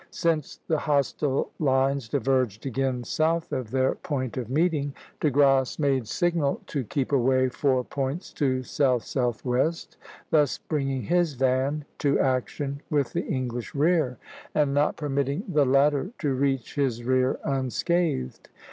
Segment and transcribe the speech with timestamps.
[0.09, 6.07] Since the hostile lines diverged again south of their point of meeting, De Grasse made
[6.07, 9.97] signal to keep away four points to south southwest,
[10.31, 14.17] thus bringing his van (B, a) to action with the English rear,
[14.55, 18.49] and not permitting the latter to reach his rear unscathed.